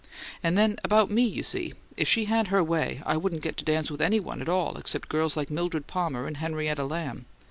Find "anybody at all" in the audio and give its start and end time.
4.01-4.77